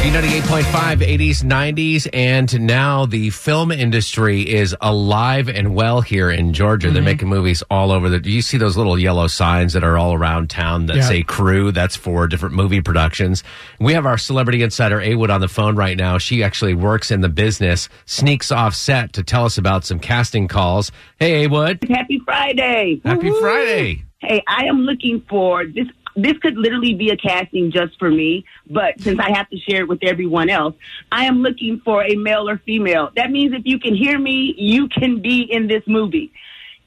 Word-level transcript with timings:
B98.5, 0.00 0.96
80s, 1.18 1.42
90s, 1.44 2.08
and 2.14 2.60
now 2.62 3.04
the 3.04 3.28
film 3.28 3.70
industry 3.70 4.40
is 4.48 4.74
alive 4.80 5.50
and 5.50 5.74
well 5.74 6.00
here 6.00 6.30
in 6.30 6.54
Georgia. 6.54 6.86
Mm-hmm. 6.86 6.94
They're 6.94 7.02
making 7.02 7.28
movies 7.28 7.62
all 7.70 7.92
over 7.92 8.08
the. 8.08 8.18
Do 8.18 8.30
you 8.30 8.40
see 8.40 8.56
those 8.56 8.78
little 8.78 8.98
yellow 8.98 9.26
signs 9.26 9.74
that 9.74 9.84
are 9.84 9.98
all 9.98 10.14
around 10.14 10.48
town 10.48 10.86
that 10.86 10.96
Yeah. 10.96 11.02
say 11.02 11.22
crew? 11.22 11.70
That's 11.70 11.96
for 11.96 12.26
different 12.28 12.54
movie 12.54 12.80
productions. 12.80 13.44
We 13.78 13.92
have 13.92 14.06
our 14.06 14.16
celebrity 14.16 14.62
insider, 14.62 15.02
A 15.02 15.16
Wood, 15.16 15.28
on 15.28 15.42
the 15.42 15.48
phone 15.48 15.76
right 15.76 15.98
now. 15.98 16.16
She 16.16 16.42
actually 16.42 16.72
works 16.72 17.10
in 17.10 17.20
the 17.20 17.28
business, 17.28 17.90
sneaks 18.06 18.50
off 18.50 18.74
set 18.74 19.12
to 19.12 19.22
tell 19.22 19.44
us 19.44 19.58
about 19.58 19.84
some 19.84 19.98
casting 19.98 20.48
calls. 20.48 20.90
Hey, 21.18 21.44
A 21.44 21.50
Wood. 21.50 21.78
Happy 21.90 22.20
Friday. 22.24 23.02
Happy 23.04 23.30
Friday. 23.38 24.04
Hey, 24.22 24.42
I 24.48 24.64
am 24.64 24.80
looking 24.80 25.22
for 25.28 25.66
this. 25.66 25.86
This 26.16 26.36
could 26.38 26.56
literally 26.56 26.94
be 26.94 27.10
a 27.10 27.16
casting 27.16 27.70
just 27.70 27.98
for 27.98 28.10
me, 28.10 28.44
but 28.68 29.00
since 29.00 29.18
I 29.20 29.36
have 29.36 29.48
to 29.50 29.58
share 29.58 29.82
it 29.82 29.88
with 29.88 30.00
everyone 30.02 30.50
else, 30.50 30.74
I 31.12 31.24
am 31.24 31.42
looking 31.42 31.80
for 31.84 32.04
a 32.04 32.16
male 32.16 32.48
or 32.48 32.58
female. 32.58 33.10
That 33.16 33.30
means 33.30 33.54
if 33.54 33.62
you 33.64 33.78
can 33.78 33.94
hear 33.94 34.18
me, 34.18 34.54
you 34.56 34.88
can 34.88 35.20
be 35.22 35.42
in 35.42 35.68
this 35.68 35.82
movie. 35.86 36.32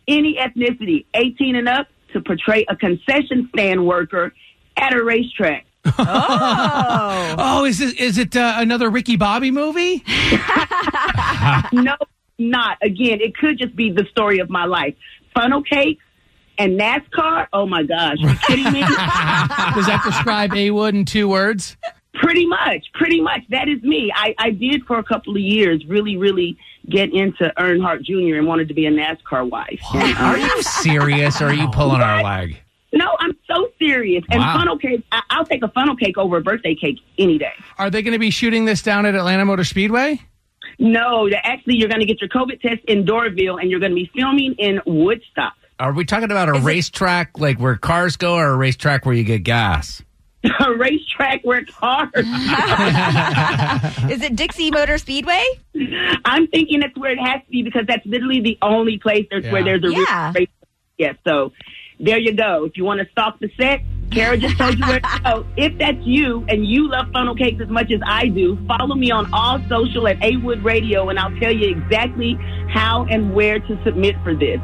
Any 0.08 0.36
ethnicity, 0.36 1.06
18 1.14 1.56
and 1.56 1.70
up, 1.70 1.88
to 2.12 2.22
portray 2.22 2.66
a 2.70 2.76
concession 2.76 3.50
stand 3.54 3.86
worker 3.86 4.34
at 4.78 4.94
a 4.94 5.04
racetrack. 5.04 5.66
Oh, 5.98 7.36
oh 7.38 7.66
is 7.66 7.82
it 7.82 8.00
is 8.00 8.18
it 8.18 8.38
uh, 8.38 8.56
another 8.58 8.90
Ricky 8.90 9.18
Bobby 9.18 9.52
movie? 9.52 10.04
no, 11.74 11.96
not. 12.38 12.78
Again, 12.82 13.20
it 13.22 13.36
could 13.36 13.58
just 13.58 13.76
be 13.76 13.92
the 13.92 14.06
story 14.12 14.40
of 14.40 14.50
my 14.50 14.66
life. 14.66 14.96
Funnel 15.34 15.62
cakes 15.62 16.04
and 16.58 16.80
NASCAR. 16.80 17.48
Oh 17.54 17.66
my 17.66 17.84
gosh, 17.84 18.18
you 18.20 18.34
kidding 18.48 18.72
me? 18.72 18.80
Does 18.82 19.86
that 19.88 20.02
describe 20.06 20.54
A 20.54 20.72
Wood 20.72 20.96
in 20.96 21.06
two 21.06 21.28
words? 21.28 21.78
Pretty 22.14 22.46
much, 22.46 22.86
pretty 22.94 23.22
much. 23.22 23.42
That 23.50 23.68
is 23.68 23.82
me. 23.84 24.12
I, 24.16 24.36
I 24.38 24.52
did 24.52 24.84
for 24.86 25.00
a 25.00 25.04
couple 25.04 25.34
of 25.36 25.42
years 25.42 25.84
really, 25.88 26.16
really 26.16 26.58
get 26.90 27.12
into 27.14 27.52
Earnhardt 27.58 28.04
Jr. 28.04 28.38
and 28.38 28.46
wanted 28.48 28.68
to 28.68 28.74
be 28.74 28.86
a 28.86 28.92
NASCAR 28.92 29.50
wife. 29.50 29.80
And, 29.94 30.18
Are 30.18 30.36
um, 30.36 30.40
you 30.42 30.62
serious 30.64 31.42
or 31.42 31.48
are 31.48 31.54
you 31.54 31.68
pulling 31.70 32.02
our 32.02 32.24
leg? 32.24 32.60
no, 32.94 33.10
I'm 33.20 33.36
so 33.52 33.70
serious. 33.80 34.24
And 34.30 34.40
Wow. 34.40 34.58
funnel 34.58 34.78
cake, 34.78 35.04
I, 35.12 35.22
I'll 35.32 35.46
take 35.46 35.64
a 35.64 35.68
funnel 35.70 35.96
cake 35.96 36.18
over 36.20 36.38
a 36.38 36.42
birthday 36.42 36.76
cake 36.76 37.00
any 37.18 37.40
day. 37.40 37.54
Are 37.80 37.90
they 37.90 38.04
going 38.04 38.14
to 38.14 38.20
be 38.20 38.30
shooting 38.30 38.66
this 38.66 38.84
down 38.84 39.08
at 39.08 39.16
Atlanta 39.16 39.44
Motor 39.46 39.64
Speedway? 39.64 40.22
No, 40.78 41.28
actually 41.44 41.76
you're 41.78 41.90
going 41.90 42.02
to 42.02 42.06
get 42.06 42.22
your 42.22 42.30
COVID 42.30 42.62
test 42.62 42.82
in 42.88 43.06
Doraville 43.06 43.60
and 43.60 43.72
you're 43.72 43.80
going 43.80 43.92
to 43.92 43.96
be 43.96 44.12
filming 44.16 44.54
in 44.60 44.80
Woodstock. 44.86 45.54
Are 45.84 45.92
we 45.92 46.06
talking 46.06 46.32
about 46.32 46.48
a 46.48 46.54
racetrack 46.62 47.38
like 47.40 47.60
where 47.60 47.76
cars 47.76 48.16
go 48.16 48.36
or 48.36 48.52
a 48.52 48.56
racetrack 48.56 49.06
where 49.06 49.14
you 49.14 49.26
get 49.26 49.40
gas? 49.44 50.02
A 50.60 50.74
racetrack 50.78 51.42
where 51.44 51.64
cars. 51.66 52.10
Is 52.16 52.24
it 54.22 54.36
Dixie 54.38 54.72
Motor 54.72 54.98
Speedway? 54.98 55.44
I'm 56.26 56.48
thinking 56.48 56.80
that's 56.82 56.98
where 56.98 57.12
it 57.12 57.18
has 57.20 57.42
to 57.46 57.50
be 57.50 57.64
because 57.64 57.84
that's 57.88 58.06
literally 58.06 58.40
the 58.42 58.58
only 58.62 58.98
place 58.98 59.26
there's 59.30 59.46
where 59.52 59.64
there's 59.64 59.84
a 59.84 59.88
real 59.90 60.00
Yeah. 60.02 60.32
race. 60.34 60.48
Yeah, 60.98 61.14
so 61.28 61.52
there 62.00 62.18
you 62.18 62.34
go. 62.34 62.64
If 62.66 62.78
you 62.78 62.86
want 62.86 63.00
to 63.02 63.08
stalk 63.12 63.40
the 63.40 63.50
set, 63.60 63.82
Kara 64.12 64.38
just 64.38 64.58
told 64.58 64.78
you 64.78 64.86
where 64.86 65.00
to 65.02 65.20
go. 65.24 65.46
If 65.58 65.78
that's 65.80 65.98
you 66.02 66.46
and 66.48 66.66
you 66.66 66.90
love 66.90 67.08
funnel 67.14 67.36
cakes 67.36 67.62
as 67.62 67.70
much 67.70 67.92
as 67.92 68.00
I 68.06 68.28
do, 68.28 68.58
follow 68.68 68.96
me 68.96 69.12
on 69.12 69.30
all 69.34 69.60
social 69.70 70.08
at 70.08 70.22
A 70.24 70.38
Wood 70.38 70.64
Radio 70.64 71.10
and 71.10 71.18
I'll 71.20 71.36
tell 71.40 71.52
you 71.54 71.70
exactly 71.70 72.38
how 72.70 73.06
and 73.10 73.34
where 73.34 73.60
to 73.60 73.84
submit 73.84 74.16
for 74.24 74.36
this. 74.36 74.60